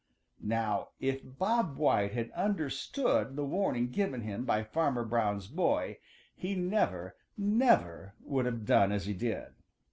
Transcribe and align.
Now 0.43 0.87
if 0.99 1.21
Bob 1.23 1.77
White 1.77 2.13
had 2.13 2.31
understood 2.31 3.35
the 3.35 3.45
warning 3.45 3.91
given 3.91 4.21
him 4.21 4.45
by 4.45 4.63
Farmer 4.63 5.05
Brown's 5.05 5.45
boy 5.47 5.99
he 6.35 6.55
never, 6.55 7.15
never 7.37 8.15
would 8.19 8.47
have 8.47 8.65
done 8.65 8.91
as 8.91 9.05
he 9.05 9.13
did. 9.13 9.53